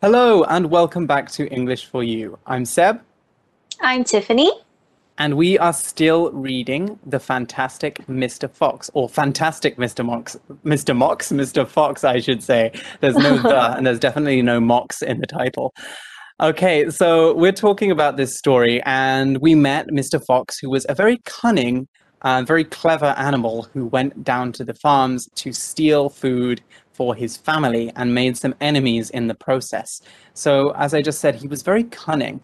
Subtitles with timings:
[0.00, 2.38] Hello, and welcome back to English for You.
[2.46, 3.00] I'm Seb.
[3.80, 4.48] I'm Tiffany.
[5.18, 8.48] And we are still reading The Fantastic Mr.
[8.48, 10.06] Fox, or Fantastic Mr.
[10.06, 10.38] Mox.
[10.64, 10.96] Mr.
[10.96, 11.32] Mox?
[11.32, 11.66] Mr.
[11.66, 12.70] Fox, I should say.
[13.00, 15.74] There's no the, and there's definitely no Mox in the title.
[16.40, 20.24] Okay, so we're talking about this story, and we met Mr.
[20.24, 21.88] Fox, who was a very cunning,
[22.22, 26.62] uh, very clever animal who went down to the farms to steal food
[26.98, 30.02] for his family and made some enemies in the process.
[30.34, 32.40] So, as I just said, he was very cunning.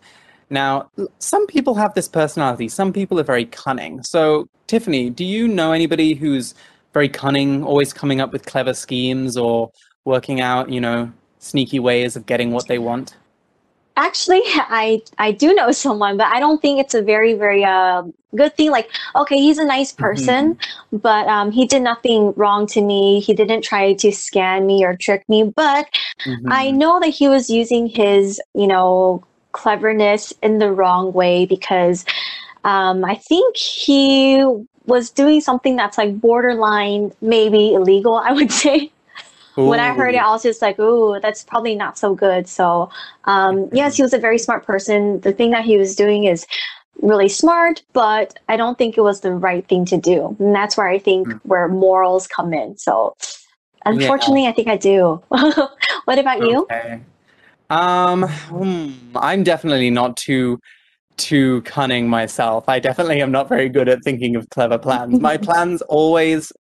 [0.48, 4.00] Now, some people have this personality, some people are very cunning.
[4.04, 6.54] So, Tiffany, do you know anybody who's
[6.92, 9.72] very cunning, always coming up with clever schemes or
[10.04, 13.16] working out, you know, sneaky ways of getting what they want?
[13.96, 18.02] Actually, I I do know someone, but I don't think it's a very very uh,
[18.34, 18.70] good thing.
[18.70, 20.96] Like, okay, he's a nice person, mm-hmm.
[20.98, 23.20] but um, he did nothing wrong to me.
[23.20, 25.44] He didn't try to scam me or trick me.
[25.44, 25.86] But
[26.26, 26.52] mm-hmm.
[26.52, 32.04] I know that he was using his, you know, cleverness in the wrong way because
[32.64, 34.44] um, I think he
[34.86, 38.14] was doing something that's like borderline, maybe illegal.
[38.24, 38.90] I would say.
[39.58, 39.66] Ooh.
[39.66, 42.90] When I heard it, I was just like, "Ooh, that's probably not so good." So,
[43.24, 45.20] um, yes, he was a very smart person.
[45.20, 46.46] The thing that he was doing is
[47.02, 50.76] really smart, but I don't think it was the right thing to do, and that's
[50.76, 51.40] where I think mm.
[51.44, 52.76] where morals come in.
[52.78, 53.14] So,
[53.84, 54.50] unfortunately, yeah.
[54.50, 55.22] I think I do.
[55.28, 56.50] what about okay.
[56.50, 57.04] you?
[57.70, 60.58] Um, hmm, I'm definitely not too
[61.16, 62.68] too cunning myself.
[62.68, 65.20] I definitely am not very good at thinking of clever plans.
[65.20, 66.52] My plans always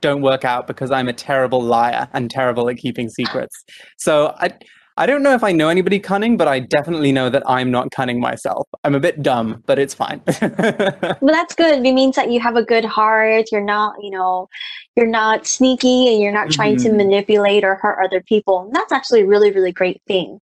[0.00, 3.64] don't work out because I'm a terrible liar and terrible at keeping secrets.
[3.96, 4.50] So I
[4.98, 7.90] I don't know if I know anybody cunning, but I definitely know that I'm not
[7.90, 8.66] cunning myself.
[8.82, 10.22] I'm a bit dumb, but it's fine.
[10.40, 11.84] well, that's good.
[11.84, 13.52] It means that you have a good heart.
[13.52, 14.48] You're not, you know,
[14.96, 16.88] you're not sneaky and you're not trying mm-hmm.
[16.88, 18.62] to manipulate or hurt other people.
[18.62, 20.40] And that's actually a really, really great thing.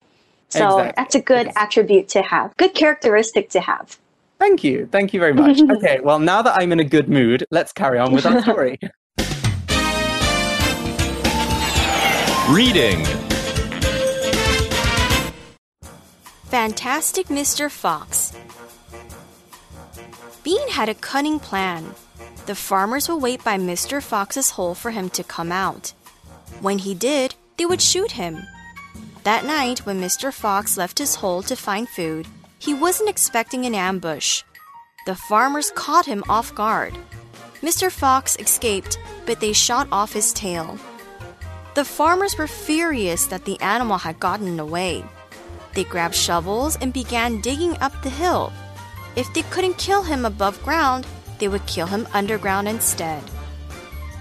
[0.51, 0.93] So exactly.
[0.97, 1.63] that's a good exactly.
[1.63, 3.99] attribute to have, good characteristic to have.
[4.39, 4.89] Thank you.
[4.93, 5.61] Thank you very much.
[5.71, 8.79] okay, well, now that I'm in a good mood, let's carry on with our story.
[12.55, 13.05] Reading
[16.45, 17.69] Fantastic Mr.
[17.69, 18.33] Fox.
[20.45, 21.97] Bean had a cunning plan.
[22.47, 24.01] The farmers would wait by Mr.
[24.01, 25.95] Fox's hole for him to come out.
[26.61, 28.47] When he did, they would shoot him.
[29.25, 30.33] That night, when Mr.
[30.33, 32.29] Fox left his hole to find food,
[32.61, 34.45] he wasn't expecting an ambush.
[35.07, 36.97] The farmers caught him off guard.
[37.63, 37.91] Mr.
[37.91, 40.79] Fox escaped, but they shot off his tail.
[41.75, 45.05] The farmers were furious that the animal had gotten away.
[45.75, 48.53] They grabbed shovels and began digging up the hill.
[49.17, 51.05] If they couldn't kill him above ground,
[51.41, 53.23] they would kill him underground instead.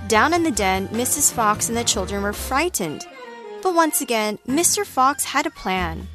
[0.08, 1.32] Down in the den, Mrs.
[1.32, 3.06] Fox and the children were frightened.
[3.62, 4.84] But once again, Mr.
[4.84, 6.08] Fox had a plan.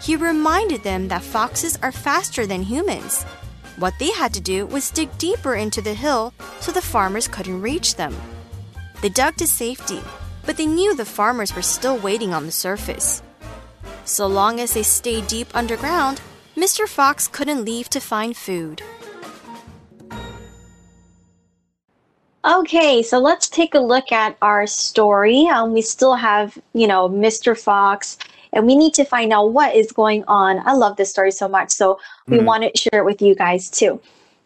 [0.00, 3.24] He reminded them that foxes are faster than humans.
[3.78, 7.62] What they had to do was dig deeper into the hill so the farmers couldn't
[7.62, 8.14] reach them.
[9.02, 10.00] They dug to safety,
[10.46, 13.22] but they knew the farmers were still waiting on the surface.
[14.04, 16.20] So long as they stayed deep underground,
[16.56, 16.86] Mr.
[16.86, 18.82] Fox couldn't leave to find food.
[22.44, 25.46] Okay, so let's take a look at our story.
[25.46, 27.58] Um, we still have, you know, Mr.
[27.58, 28.18] Fox,
[28.52, 30.60] and we need to find out what is going on.
[30.66, 32.44] I love this story so much, so we mm.
[32.44, 33.98] want to share it with you guys too.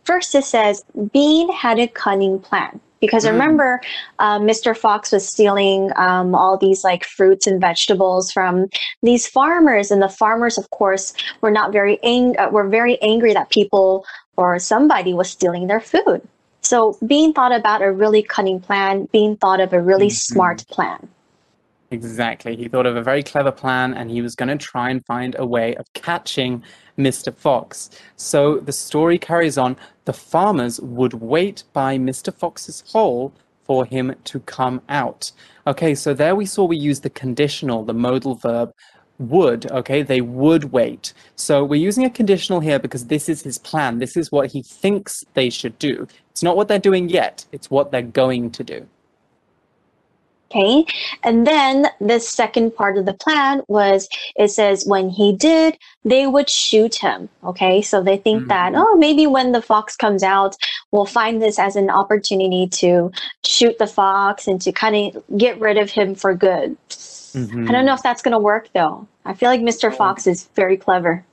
[0.05, 3.31] First, it says Bean had a cunning plan because mm.
[3.31, 3.81] remember
[4.19, 8.67] uh, mr fox was stealing um, all these like fruits and vegetables from
[9.03, 13.33] these farmers and the farmers of course were not very ang- uh, were very angry
[13.33, 14.05] that people
[14.37, 16.21] or somebody was stealing their food
[16.61, 20.35] so bean thought about a really cunning plan bean thought of a really mm-hmm.
[20.35, 21.09] smart plan
[21.91, 22.55] Exactly.
[22.55, 25.35] He thought of a very clever plan and he was going to try and find
[25.39, 26.63] a way of catching
[26.99, 27.35] Mr.
[27.35, 27.91] Fox.
[28.17, 29.77] So the story carries on.
[30.05, 32.35] The farmers would wait by Mr.
[32.35, 33.33] Fox's hole
[33.65, 35.31] for him to come out.
[35.67, 38.73] Okay, so there we saw we used the conditional, the modal verb
[39.19, 40.03] would, okay?
[40.03, 41.13] They would wait.
[41.37, 43.99] So we're using a conditional here because this is his plan.
[43.99, 46.07] This is what he thinks they should do.
[46.31, 48.89] It's not what they're doing yet, it's what they're going to do.
[50.51, 50.87] Okay.
[51.25, 56.27] And then the second part of the plan was it says when he did, they
[56.27, 57.29] would shoot him.
[57.45, 57.83] Okay.
[57.83, 58.49] So they think mm-hmm.
[58.49, 60.57] that, oh, maybe when the fox comes out,
[60.91, 63.13] we'll find this as an opportunity to
[63.45, 66.77] shoot the fox and to kind of get rid of him for good.
[66.89, 67.69] Mm-hmm.
[67.69, 69.07] I don't know if that's going to work though.
[69.27, 69.95] I feel like Mr.
[69.95, 71.25] Fox is very clever.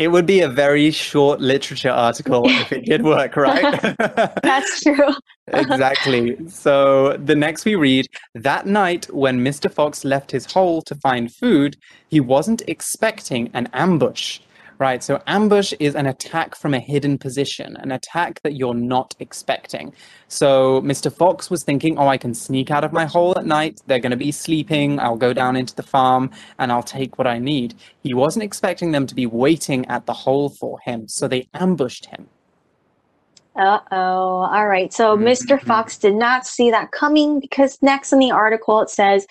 [0.00, 3.78] It would be a very short literature article if it did work, right?
[4.42, 5.10] That's true.
[5.48, 6.38] exactly.
[6.48, 9.70] So the next we read that night when Mr.
[9.70, 11.76] Fox left his hole to find food,
[12.08, 14.40] he wasn't expecting an ambush.
[14.80, 19.14] Right, so ambush is an attack from a hidden position, an attack that you're not
[19.20, 19.92] expecting.
[20.28, 21.12] So Mr.
[21.12, 23.82] Fox was thinking, oh, I can sneak out of my hole at night.
[23.86, 24.98] They're going to be sleeping.
[24.98, 27.74] I'll go down into the farm and I'll take what I need.
[28.02, 32.06] He wasn't expecting them to be waiting at the hole for him, so they ambushed
[32.06, 32.28] him.
[33.56, 34.48] Uh oh.
[34.50, 34.90] All right.
[34.94, 35.58] So Mr.
[35.58, 35.66] Mhm.
[35.66, 39.26] Fox did not see that coming because next in the article it says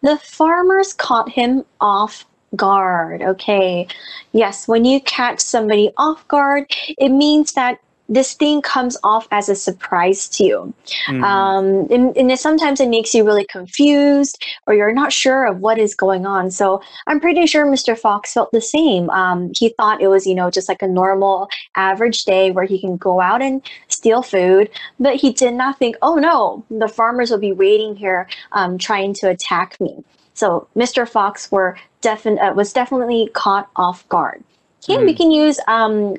[0.00, 2.24] the farmers caught him off
[2.56, 3.22] guard.
[3.22, 3.86] Okay.
[4.32, 6.66] Yes, when you catch somebody off guard,
[6.98, 10.74] it means that this thing comes off as a surprise to you.
[11.08, 11.24] Mm.
[11.24, 15.60] Um, and, and it, sometimes it makes you really confused or you're not sure of
[15.60, 16.50] what is going on.
[16.50, 17.98] So I'm pretty sure Mr.
[17.98, 19.10] Fox felt the same.
[19.10, 22.80] Um, he thought it was, you know, just like a normal average day where he
[22.80, 24.70] can go out and steal food,
[25.00, 29.14] but he did not think, oh no, the farmers will be waiting here um, trying
[29.14, 30.04] to attack me.
[30.36, 31.08] So Mr.
[31.08, 34.44] Fox were defin- uh, was definitely caught off guard.
[34.88, 35.16] Okay, we Mm.
[35.16, 36.14] can use um,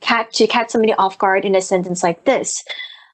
[0.00, 2.62] catch to catch somebody off guard in a sentence like this.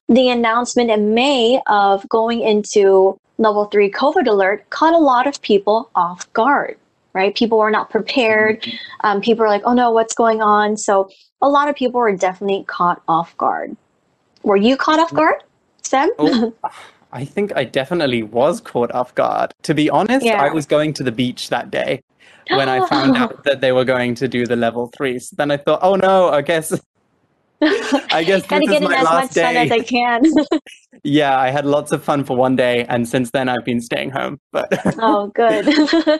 [0.09, 5.39] The announcement in May of going into level three COVID alert caught a lot of
[5.41, 6.75] people off guard,
[7.13, 7.35] right?
[7.35, 8.65] People were not prepared.
[9.03, 10.75] Um, people were like, oh no, what's going on?
[10.75, 11.09] So
[11.41, 13.77] a lot of people were definitely caught off guard.
[14.43, 15.43] Were you caught off guard,
[15.83, 16.09] Sam?
[16.17, 16.51] Oh,
[17.11, 19.53] I think I definitely was caught off guard.
[19.63, 20.41] To be honest, Yeah.
[20.41, 22.01] I was going to the beach that day
[22.49, 25.19] when I found out that they were going to do the level three.
[25.19, 26.73] So then I thought, oh no, I guess
[27.61, 29.83] I guess this get is my as much last sun as I day.
[29.83, 30.23] can.
[31.03, 34.09] Yeah, I had lots of fun for one day, and since then I've been staying
[34.09, 34.39] home.
[34.51, 34.67] But
[34.99, 35.65] oh, good.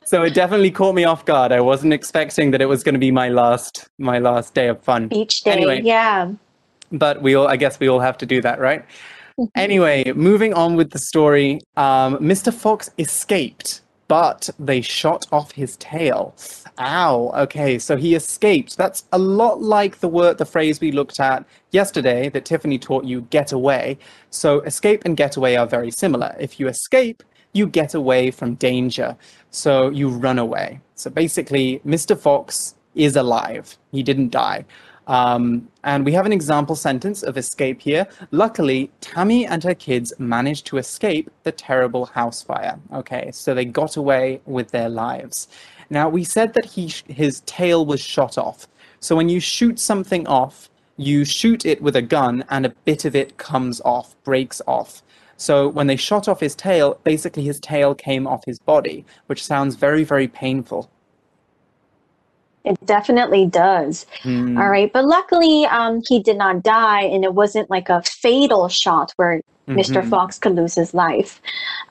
[0.05, 1.51] so it definitely caught me off guard.
[1.51, 4.81] I wasn't expecting that it was going to be my last my last day of
[4.83, 5.07] fun.
[5.07, 5.51] Beach day.
[5.51, 5.81] Anyway.
[5.83, 6.31] Yeah.
[6.91, 8.85] but we all i guess we all have to do that right
[9.55, 15.75] anyway moving on with the story um, mr fox escaped but they shot off his
[15.77, 16.35] tail.
[16.79, 18.77] Ow okay so he escaped.
[18.77, 23.05] That's a lot like the word the phrase we looked at yesterday that tiffany taught
[23.05, 23.97] you get away.
[24.29, 26.35] So escape and get away are very similar.
[26.39, 27.23] If you escape
[27.53, 29.15] you get away from danger.
[29.49, 30.79] So you run away.
[30.95, 33.77] So basically mr fox is alive.
[33.91, 34.65] He didn't die
[35.07, 38.07] um, and we have an example sentence of escape here.
[38.31, 42.77] Luckily, Tammy and her kids managed to escape the terrible house fire.
[42.93, 45.47] Okay, so they got away with their lives.
[45.89, 48.67] Now, we said that he his tail was shot off.
[48.99, 53.05] So when you shoot something off, you shoot it with a gun and a bit
[53.05, 55.03] of it comes off, breaks off.
[55.37, 59.45] So when they shot off his tail, basically his tail came off his body, which
[59.45, 60.89] sounds very, very painful.
[62.67, 64.05] It definitely does.
[64.23, 64.57] Hmm.
[64.57, 64.91] All right.
[64.91, 69.41] But luckily, um, he did not die, and it wasn't like a fatal shot where
[69.69, 70.01] Mr.
[70.01, 70.09] Mhm.
[70.09, 71.41] Fox could lose his life.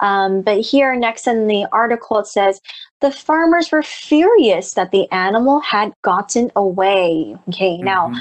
[0.00, 2.60] Um, but here, next in the article, it says
[3.00, 7.36] the farmers were furious that the animal had gotten away.
[7.48, 7.76] Okay.
[7.76, 8.20] Now, Mhm.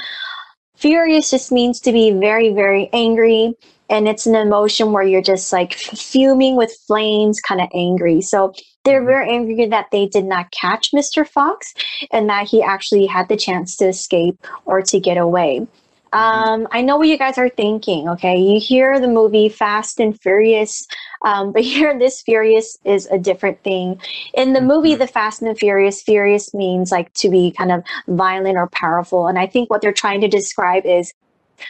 [0.76, 3.54] furious just means to be very, very angry.
[3.90, 8.22] And it's an emotion where you're just like fuming with flames, kind of angry.
[8.22, 8.54] So
[8.84, 9.06] they're Mhm.
[9.06, 11.28] very angry that they did not catch Mr.
[11.28, 11.74] Fox
[12.12, 15.68] and that he actually had the chance to escape or to get away.
[16.14, 18.38] Um, I know what you guys are thinking, okay?
[18.38, 20.88] You hear the movie Fast and Furious,
[21.26, 24.00] um, but here this Furious is a different thing.
[24.34, 25.00] In the movie Mhm.
[25.00, 29.28] The Fast and the Furious, Furious means like to be kind of violent or powerful.
[29.28, 31.14] And I think what they're trying to describe is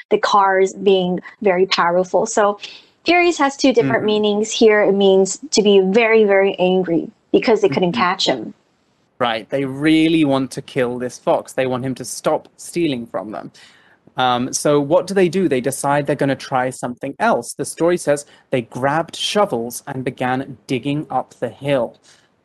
[0.09, 2.25] the cars being very powerful.
[2.25, 2.59] So
[3.05, 4.07] Furious has two different Mhm.
[4.07, 4.51] meanings.
[4.51, 7.97] Here it means to be very, very angry because they couldn't Mhm.
[7.97, 8.53] catch him.
[9.19, 9.49] Right.
[9.49, 11.53] They really want to kill this fox.
[11.53, 13.51] They want him to stop stealing from them.
[14.17, 15.47] Um, so what do they do?
[15.47, 17.53] They decide they're going to try something else.
[17.53, 21.97] The story says they grabbed shovels and began digging up the hill.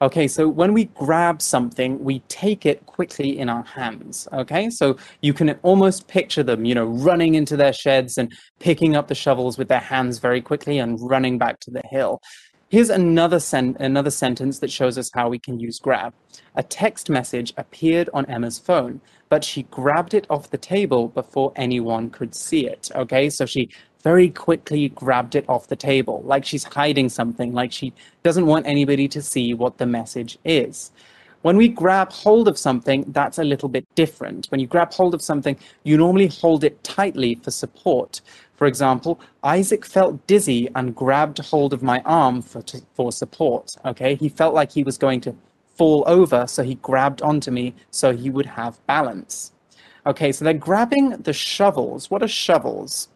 [0.02, 4.26] Okay, so when we grab something, we take it quickly in our hands.
[4.32, 8.96] Okay, so you can almost picture them, you know, running into their sheds and picking
[8.96, 12.22] up the shovels with their hands very quickly and running back to the hill.
[12.70, 16.14] Here's another sen- another sentence that shows us how we can use grab.
[16.54, 21.52] A text message appeared on Emma's phone, but she grabbed it off the table before
[21.56, 22.88] anyone could see it.
[22.94, 23.68] Okay, so she
[24.02, 27.92] very quickly grabbed it off the table, like she's hiding something, like she
[28.22, 30.90] doesn't want anybody to see what the message is.
[31.42, 34.46] When we grab hold of something, that's a little bit different.
[34.50, 38.20] When you grab hold of something, you normally hold it tightly for support.
[38.56, 42.62] For example, Isaac felt dizzy and grabbed hold of my arm for,
[42.94, 43.74] for support.
[43.86, 45.34] Okay, he felt like he was going to
[45.76, 49.52] fall over, so he grabbed onto me so he would have balance.
[50.04, 52.10] Okay, so they're grabbing the shovels.
[52.10, 53.08] What are shovels?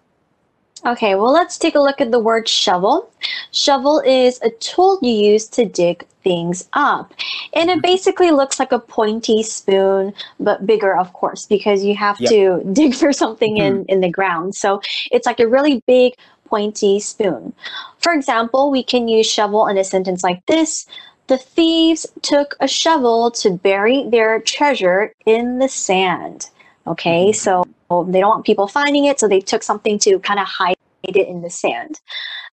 [0.86, 3.10] Okay, well, let's take a look at the word shovel.
[3.52, 7.14] Shovel is a tool you use to dig things up.
[7.54, 7.80] And it mm-hmm.
[7.80, 12.30] basically looks like a pointy spoon, but bigger, of course, because you have Yep.
[12.30, 13.88] to dig for something in, mm-hmm.
[13.88, 14.54] in the ground.
[14.54, 16.14] So it's like a really big,
[16.44, 17.52] pointy spoon.
[17.98, 20.86] For example, we can use shovel in a sentence like this
[21.26, 26.50] The thieves took a shovel to bury their treasure in the sand.
[26.86, 27.64] Okay, so
[28.06, 31.16] they don't want people finding it, so they took something to kind of hide it
[31.16, 32.00] in the sand.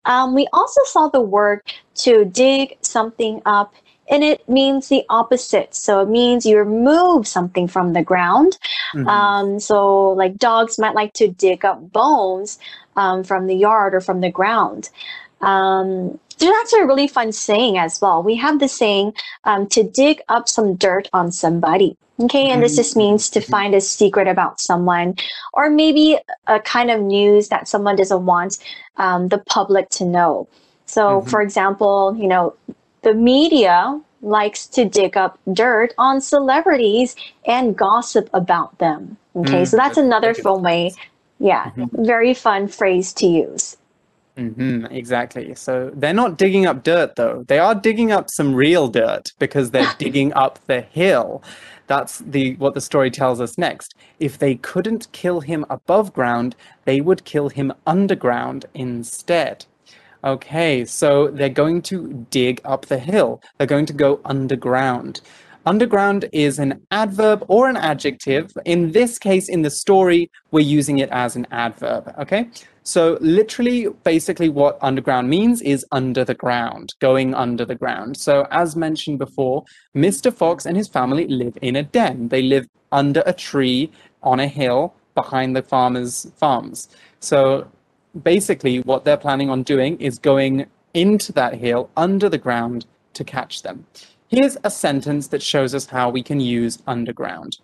[0.05, 1.61] Um, we also saw the word
[1.95, 3.73] to dig something up,
[4.09, 5.75] and it means the opposite.
[5.75, 8.57] So it means you remove something from the ground.
[8.95, 9.07] Mhm.
[9.07, 12.57] Um, so, like dogs might like to dig up bones
[12.95, 14.89] um, from the yard or from the ground.
[15.41, 18.23] Um, there's actually a really fun saying as well.
[18.23, 21.97] We have the saying um, to dig up some dirt on somebody.
[22.21, 25.15] Okay, and this just means to find a secret about someone,
[25.53, 28.57] or maybe a kind of news that someone doesn't want
[28.97, 30.47] um, the public to know.
[30.85, 31.29] So, Mhm.
[31.29, 32.53] for example, you know,
[33.01, 39.17] the media likes to dig up dirt on celebrities and gossip about them.
[39.35, 40.93] Okay, Mm, so that's another fun way.
[41.39, 41.89] Yeah, Mhm.
[42.05, 43.77] very fun phrase to use.
[44.37, 45.55] Mm-hmm, exactly.
[45.55, 47.43] So they're not digging up dirt, though.
[47.47, 51.41] They are digging up some real dirt because they're digging up the hill.
[51.91, 53.95] That's the what the story tells us next.
[54.17, 56.55] If they couldn't kill him above ground,
[56.85, 59.65] they would kill him underground instead.
[60.23, 63.41] Okay, so they're going to dig up the hill.
[63.57, 65.19] They're going to go underground.
[65.65, 68.53] Underground is an adverb or an adjective.
[68.63, 72.13] In this case, in the story, we're using it as an adverb.
[72.17, 72.47] Okay,
[72.83, 78.17] so literally, basically, what underground means is under the ground, going under the ground.
[78.17, 80.33] So, as mentioned before, Mr.
[80.33, 82.29] Fox and his family live in a den.
[82.29, 83.91] They live under a tree
[84.23, 86.89] on a hill behind the farmers' farms.
[87.19, 87.67] So,
[88.23, 93.23] basically, what they're planning on doing is going into that hill under the ground to
[93.23, 93.85] catch them.
[94.27, 97.57] Here's a sentence that shows us how we can use underground.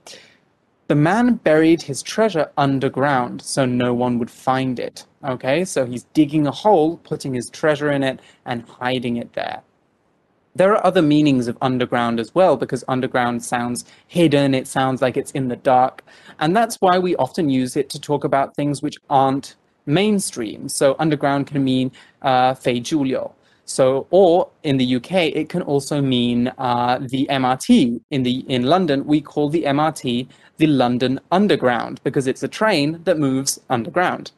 [0.87, 5.05] The man buried his treasure underground so no one would find it.
[5.21, 9.63] Okay, so he's digging a hole, putting his treasure in it, and hiding it there.
[10.55, 15.17] There are other meanings of underground as well, because underground sounds hidden, it sounds like
[15.17, 16.05] it's in the dark,
[16.39, 20.69] and that's why we often use it to talk about things which aren't mainstream.
[20.69, 21.91] So underground can mean
[22.21, 23.35] uh, fei julio,
[23.67, 27.99] so, or in the UK, it can also mean uh, the MRT.
[28.11, 33.01] In the in London, we call the MRT the London Underground because it's a train
[33.03, 34.31] that moves underground.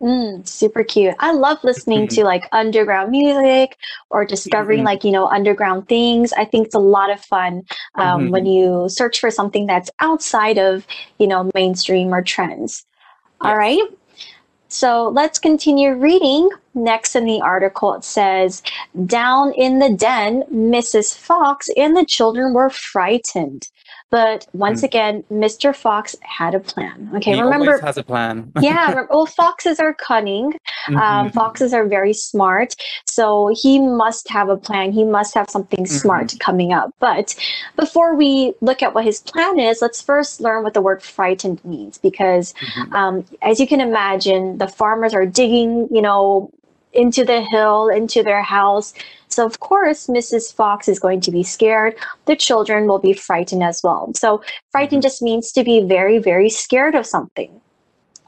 [0.00, 1.14] Mm, super cute.
[1.18, 3.76] I love listening to like underground music
[4.08, 4.84] or discovering Mhm.
[4.84, 6.32] like, you know, underground things.
[6.32, 7.64] I think it's a lot of fun
[7.96, 8.30] um, Mhm.
[8.30, 10.86] when you search for something that's outside of,
[11.18, 12.86] you know, mainstream or trends.
[13.42, 13.58] All Yes.
[13.58, 13.82] right.
[14.72, 16.48] So let's continue reading.
[16.74, 18.62] Next in the article, it says,
[19.04, 21.16] Down in the den, Mrs.
[21.16, 23.68] Fox and the children were frightened.
[24.10, 24.84] But once Mm.
[24.84, 25.74] again, Mr.
[25.74, 27.10] Fox had a plan.
[27.16, 27.66] Okay, he remember.
[27.70, 28.52] always has a plan.
[28.60, 30.54] yeah, well, foxes are cunning.
[30.88, 31.32] Um, Mhm.
[31.32, 32.74] foxes are very smart.
[33.06, 34.90] So he must have a plan.
[34.92, 36.90] He must have something smart coming up.
[36.98, 37.36] But
[37.76, 41.64] before we look at what his plan is, let's first learn what the word frightened
[41.64, 41.98] means.
[41.98, 42.94] Because Mhm.
[42.94, 46.50] um, as you can imagine, the farmers are digging, you know,
[46.92, 48.92] into the hill, into their house.
[49.30, 50.52] So, of course, Mrs.
[50.52, 51.94] Fox is going to be scared.
[52.26, 54.12] The children will be frightened as well.
[54.14, 57.60] So, frightened just means to be very, very scared of something.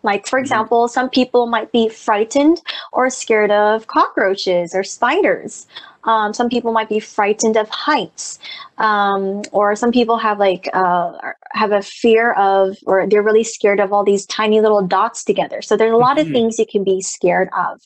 [0.05, 0.43] Like, for Mhm.
[0.43, 2.61] example, some people might be frightened
[2.93, 5.67] or scared of cockroaches or spiders.
[6.05, 8.41] Um, some people might be frightened of heights,
[8.79, 11.13] um, or some people have like uh,
[11.53, 15.63] have a fear of, or they're really scared of all these tiny little dots together.
[15.63, 16.33] So there's a lot of Mhm.
[16.33, 17.81] things you can be scared of.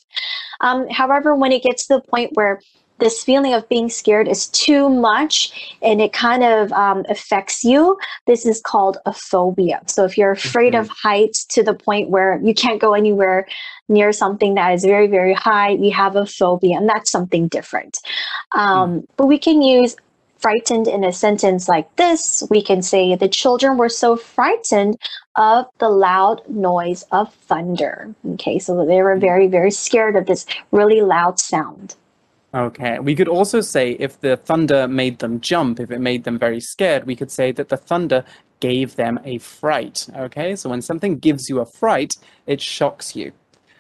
[0.63, 2.61] Um, however, when it gets to the point where
[2.99, 7.99] this feeling of being scared is too much and it kind of um, affects you,
[8.27, 9.81] this is called a phobia.
[9.87, 13.47] So if you're afraid of heights to the point where you can't go anywhere
[13.89, 17.99] near something that is very, very high, you have a phobia, and that's something different.
[18.53, 19.97] Um, But we can use
[20.39, 22.43] frightened in a sentence like this.
[22.51, 24.97] We can say, The children were so frightened
[25.37, 28.15] of the loud noise of thunder.
[28.35, 31.95] Okay, so they were very, very scared of this really loud sound.
[32.57, 32.99] Okay.
[32.99, 36.61] We could also say if the thunder made them jump, if it made them very
[36.61, 38.25] scared, we could say that the thunder
[38.61, 40.09] gave them a fright.
[40.17, 40.57] Okay.
[40.57, 42.15] So when something gives you a fright,
[42.47, 43.33] it shocks you.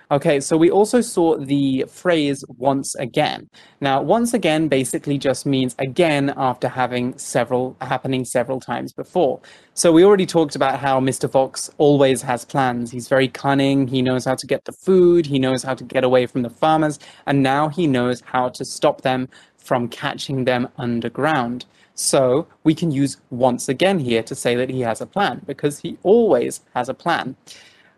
[0.08, 3.50] Okay, so we also saw the phrase once again.
[3.80, 9.40] Now, once again basically just means again after having several happening several times before.
[9.75, 11.28] So we already talked about how Mr.
[11.28, 12.92] Fox always has plans.
[12.92, 16.04] He's very cunning, he knows how to get the food, he knows how to get
[16.04, 20.68] away from the farmers, and now he knows how to stop them from catching them
[20.78, 21.64] underground.
[21.96, 25.80] So we can use once again here to say that he has a plan because
[25.80, 27.34] he always has a plan.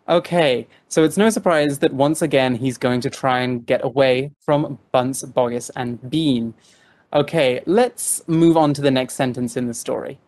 [0.09, 4.33] Okay, so it's no surprise that once again he's going to try and get away
[4.41, 6.55] from Bunce, Boggis, and Bean.
[7.13, 10.19] Okay, let's move on to the next sentence in the story.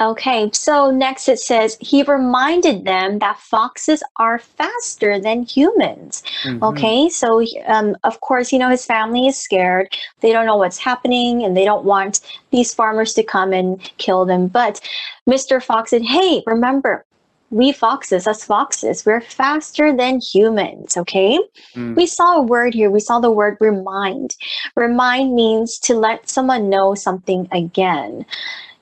[0.00, 6.22] Okay, so next it says he reminded them that foxes are faster than humans.
[6.44, 6.62] Mhm.
[6.62, 9.92] Okay, so um, of course, you know, his family is scared.
[10.20, 12.20] They don't know what's happening and they don't want
[12.52, 14.46] these farmers to come and kill them.
[14.46, 14.80] But
[15.28, 15.60] Mr.
[15.60, 17.04] Fox said, hey, remember,
[17.50, 20.96] we foxes, us foxes, we're faster than humans.
[20.96, 21.38] Okay,
[21.74, 21.96] Mm.
[21.96, 22.90] we saw a word here.
[22.90, 24.36] We saw the word remind.
[24.76, 28.26] Remind means to let someone know something again.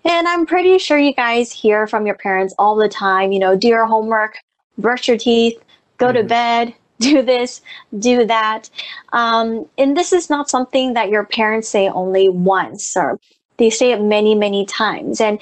[0.05, 3.57] And I'm pretty sure you guys hear from your parents all the time, you know,
[3.57, 4.39] do your homework,
[4.79, 5.61] brush your teeth,
[5.99, 6.29] go to Mhm.
[6.29, 7.61] bed, do this,
[7.99, 8.71] do that.
[9.13, 13.19] Um, and this is not something that your parents say only once or
[13.59, 15.21] they say it many, many times.
[15.21, 15.39] And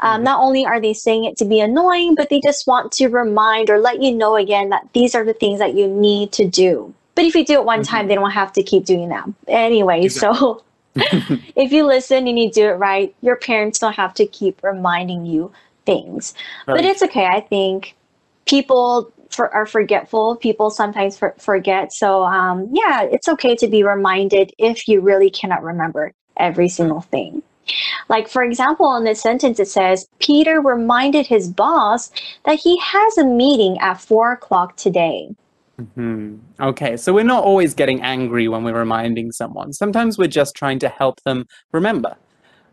[0.00, 0.24] um, Mhm.
[0.24, 3.70] not only are they saying it to be annoying, but they just want to remind
[3.70, 6.92] or let you know again that these are the things that you need to do.
[7.14, 9.28] But if you do it one time, they don't have to keep doing that.
[9.46, 10.62] Anyway, so
[10.96, 15.24] if you listen and you do it right, your parents don't have to keep reminding
[15.24, 15.52] you
[15.86, 16.34] things.
[16.66, 17.26] But it's okay.
[17.26, 17.94] I think
[18.46, 20.36] people for, are forgetful.
[20.36, 21.92] People sometimes for, forget.
[21.92, 27.00] So um, yeah, it's okay to be reminded if you really cannot remember every single
[27.00, 27.42] thing.
[28.08, 32.10] Like for example, in this sentence, it says Peter reminded his boss
[32.44, 35.34] that he has a meeting at four o'clock today.
[35.80, 36.38] Mhm.
[36.60, 39.72] Okay, so we're not always getting angry when we're reminding someone.
[39.72, 42.16] Sometimes we're just trying to help them remember.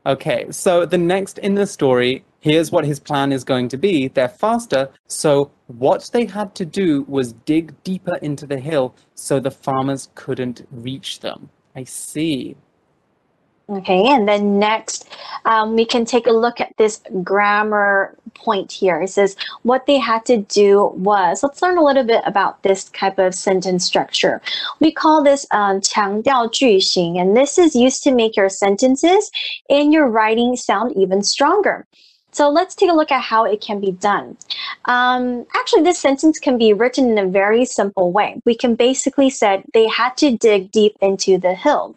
[0.06, 4.08] Okay, so the next in the story, here's what his plan is going to be.
[4.08, 9.40] They're faster, so what they had to do was dig deeper into the hill so
[9.40, 11.50] the farmers couldn't reach them.
[11.76, 12.56] I see.
[13.71, 15.09] Okay, and then next,
[15.45, 19.03] um, we can take a look at this grammar point here.
[19.03, 22.85] It says what they had to do was, let's learn a little bit about this
[22.85, 24.41] type of sentence structure.
[24.79, 29.33] We call this um, 强调句型, and this is used to make your sentences
[29.69, 31.89] and your writing sound even stronger.
[32.31, 34.37] So let's take a look at how it can be done.
[34.85, 38.41] Um, actually, this sentence can be written in a very simple way.
[38.45, 41.97] We can basically say they had to dig deep into the hill.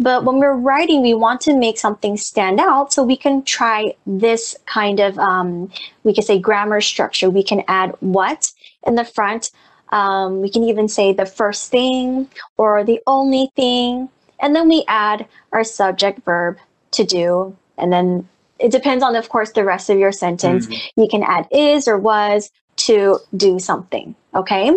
[0.00, 2.90] But when we're writing, we want to make something stand out.
[2.90, 5.70] So we can try this kind of, um,
[6.04, 7.28] we can say grammar structure.
[7.28, 8.50] We can add what
[8.86, 9.50] in the front.
[9.90, 14.08] Um, we can even say the first thing or the only thing.
[14.38, 16.56] And then we add our subject verb
[16.92, 17.54] to do.
[17.76, 18.26] And then
[18.58, 20.66] it depends on, of course, the rest of your sentence.
[20.96, 24.14] You can add is or was to do something.
[24.34, 24.70] Okay.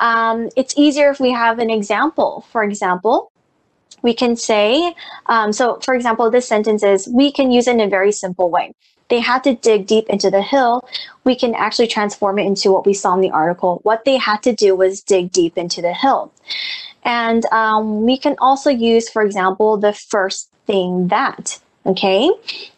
[0.00, 2.44] Um, it's easier if we have an example.
[2.50, 3.30] For example,
[4.06, 4.94] we can say,
[5.26, 8.48] um, so for example, this sentence is, we can use it in a very simple
[8.48, 8.72] way.
[9.08, 10.88] They had to dig deep into the hill.
[11.24, 13.80] We can actually transform it into what we saw in the article.
[13.82, 16.32] What they had to do was dig deep into the hill.
[17.02, 21.60] And um, we can also use, for example, the first thing that.
[21.84, 22.28] Okay,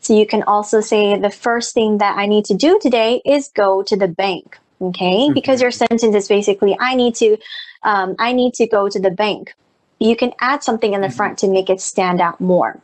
[0.01, 3.49] so you can also say the first thing that I need to do today is
[3.49, 4.59] go to the bank.
[4.81, 7.39] Okay, because your sentence is basically I need to,
[7.85, 9.55] um, I need to go to the bank
[9.99, 12.81] you can add something in the front to make it stand out more.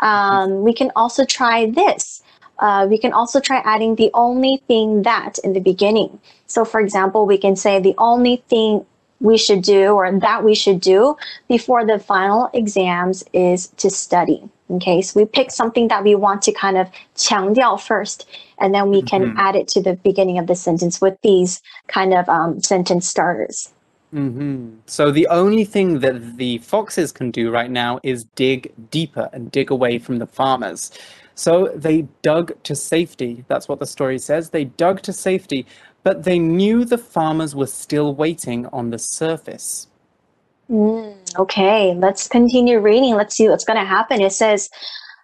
[0.00, 2.22] Um, we can also try this.
[2.58, 6.20] Uh, we can also try adding the only thing that in the beginning.
[6.46, 8.86] So, for example, we can say the only thing
[9.20, 11.16] we should do or that we should do
[11.48, 14.42] before the final exams is to study.
[14.70, 18.26] Okay, so we pick something that we want to kind of 强调 first,
[18.58, 19.34] and then we can Mhm.
[19.36, 23.73] add it to the beginning of the sentence with these kind of um, sentence starters.
[24.14, 29.28] Hmm So the only thing that the foxes can do right now is dig deeper
[29.32, 30.92] and dig away from the farmers.
[31.34, 33.44] So they dug to safety.
[33.48, 34.50] That's what the story says.
[34.50, 35.66] They dug to safety,
[36.04, 39.88] but they knew the farmers were still waiting on the surface.
[40.70, 43.16] Mm, okay, let's continue reading.
[43.16, 44.22] Let's see what's going to happen.
[44.22, 44.70] It says,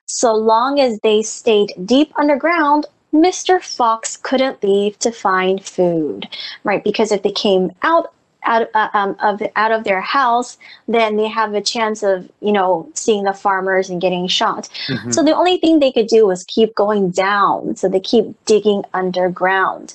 [0.06, 3.62] so long as they stayed deep underground, Mr.
[3.62, 6.28] Fox couldn't leave to find food,
[6.64, 6.82] right?
[6.82, 8.12] Because if they came out
[8.44, 12.52] out uh, um, of out of their house, then they have a chance of you
[12.52, 14.68] know seeing the farmers and getting shot.
[14.88, 15.12] Mhm.
[15.14, 17.76] So the only thing they could do was keep going down.
[17.76, 19.94] So they keep digging underground.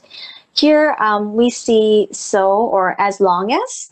[0.54, 3.92] here um, we see so or as long as.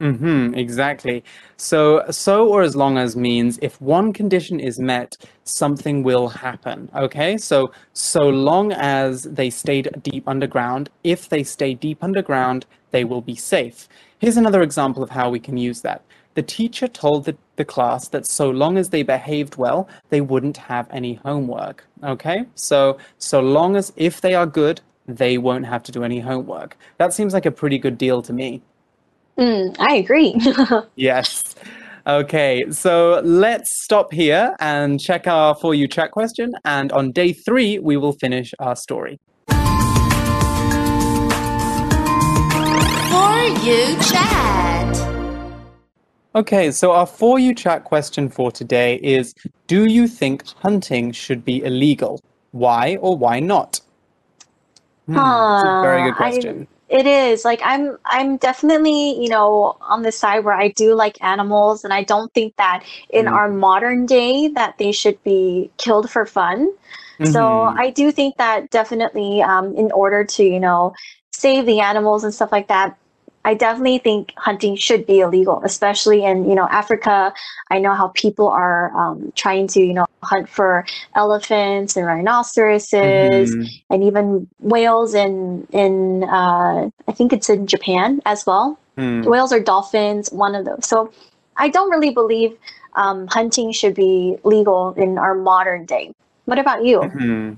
[0.00, 1.24] Mm-hmm, exactly.
[1.56, 6.90] So, so or as long as means if one condition is met, something will happen.
[6.94, 13.04] Okay, so so long as they stayed deep underground, if they stay deep underground, they
[13.04, 13.88] will be safe.
[14.18, 16.02] Here's another example of how we can use that.
[16.34, 20.58] The teacher told the, the class that so long as they behaved well, they wouldn't
[20.58, 21.86] have any homework.
[22.04, 26.20] Okay, so so long as if they are good, they won't have to do any
[26.20, 26.76] homework.
[26.98, 28.60] That seems like a pretty good deal to me.
[29.38, 30.34] Mm, I agree.
[30.96, 31.42] Yes.
[32.06, 36.52] Okay, so let's stop here and check our For You chat question.
[36.64, 39.18] And on day three, we will finish our story.
[39.48, 39.56] For
[43.66, 44.96] You Chat.
[46.34, 49.34] Okay, so our For You chat question for today is
[49.66, 52.20] Do you think hunting should be illegal?
[52.52, 53.80] Why or why not?
[55.06, 56.68] Hmm, that's a very good Ah, I- question.
[56.88, 61.22] It is like I'm I'm definitely, you know, on the side where I do like
[61.22, 63.32] animals and I don't think that in Mm.
[63.32, 66.70] our modern day that they should be killed for fun.
[67.24, 67.76] So Mhm.
[67.76, 70.94] I do think that definitely um, in order to, you know,
[71.32, 72.96] save the animals and stuff like that,
[73.46, 77.32] I definitely think hunting should be illegal, especially in, you know, Africa.
[77.70, 83.54] I know how people are um, trying to, you know, hunt for elephants and rhinoceroses
[83.54, 83.68] Mhm.
[83.90, 88.78] and even whales in in uh, I think it's in Japan as well.
[88.98, 89.22] Hmm.
[89.22, 90.84] Whales or dolphins, one of those.
[90.84, 91.12] So
[91.56, 92.58] I don't really believe
[92.96, 96.12] um, hunting should be legal in our modern day.
[96.46, 97.02] What about you?
[97.02, 97.52] Hmm.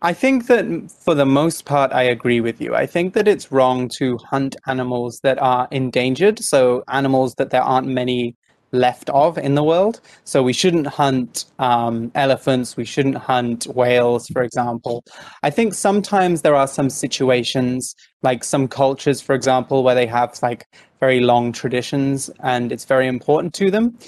[0.00, 2.74] I think that for the most part, I agree with you.
[2.74, 7.62] I think that it's wrong to hunt animals that are endangered, so animals that there
[7.62, 8.36] aren't many
[8.70, 10.00] left of in the world.
[10.24, 15.02] So we shouldn't hunt um, elephants, we shouldn't hunt whales, for example.
[15.42, 20.38] I think sometimes there are some situations, like some cultures, for example, where they have
[20.42, 20.66] like
[21.00, 23.98] very long traditions and it's very important to them.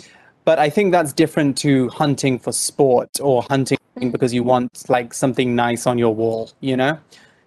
[0.51, 3.79] But I think that's different to hunting for sport or hunting
[4.11, 6.99] because you want like something nice on your wall, you know?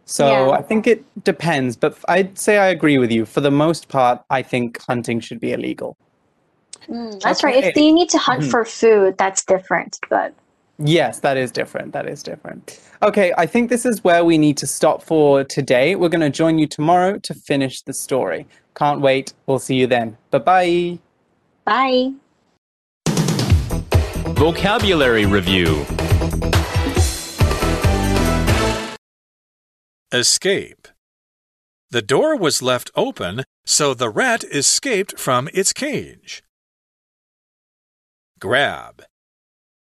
[0.05, 0.51] So Yeah.
[0.51, 3.25] I think it depends, but I'd say I agree with you.
[3.25, 5.97] For the most part, I think hunting should be illegal.
[6.89, 7.57] Mm, that's right.
[7.57, 7.83] If Okay.
[7.83, 8.51] you need to hunt Mhm.
[8.51, 9.99] for food, that's different.
[10.09, 10.33] But
[10.79, 11.91] Yes, that is different.
[11.91, 12.79] That is different.
[13.01, 15.95] Okay, I think this is where we need to stop for today.
[15.97, 18.47] We're going to join you tomorrow to finish the story.
[18.75, 19.33] Can't wait.
[19.45, 20.17] We'll see you then.
[20.31, 20.99] Bye bye.
[21.65, 22.22] bye.
[24.43, 25.85] Vocabulary Review
[30.11, 30.89] Escape.
[31.91, 36.43] The door was left open, so the rat escaped from its cage.
[38.37, 39.03] Grab.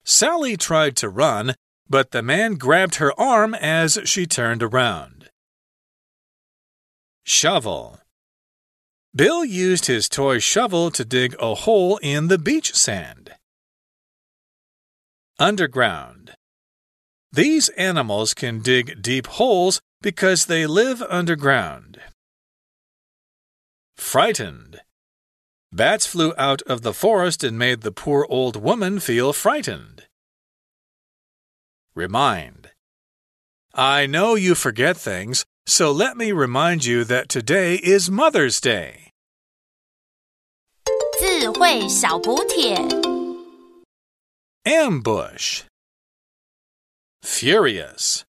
[0.04, 1.54] Sally tried to run,
[1.88, 5.30] but the man grabbed her arm as she turned around.
[7.24, 7.98] Shovel.
[9.16, 13.30] Bill used his toy shovel to dig a hole in the beach sand.
[15.37, 16.35] Underground.
[17.31, 21.99] These animals can dig deep holes because they live underground.
[23.97, 24.81] Frightened.
[25.71, 30.05] Bats flew out of the forest and made the poor old woman feel frightened.
[31.93, 32.71] Remind.
[33.73, 39.11] I know you forget things, so let me remind you that today is Mother's Day.
[41.19, 43.12] 智慧小补帖。
[44.66, 45.64] Ambush.
[47.22, 48.24] Furious.